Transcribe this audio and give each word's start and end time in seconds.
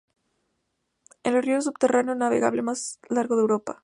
Es 1.21 1.31
el 1.35 1.43
río 1.43 1.61
subterráneo 1.61 2.15
navegable 2.15 2.63
más 2.63 2.97
largo 3.09 3.35
de 3.35 3.41
Europa. 3.43 3.79